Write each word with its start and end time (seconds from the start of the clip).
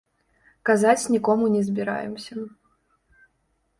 Казаць 0.69 1.09
нікому 1.15 1.45
не 1.57 1.61
збіраемся. 1.67 2.33